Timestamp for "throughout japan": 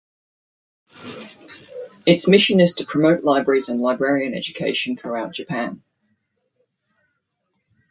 4.97-5.83